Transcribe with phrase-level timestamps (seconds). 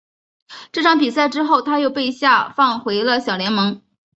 [0.71, 3.83] 这场比赛之后他又被下放回了小联盟。